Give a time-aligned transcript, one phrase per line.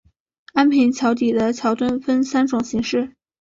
[0.55, 3.13] 安平桥底的桥墩分三种形式。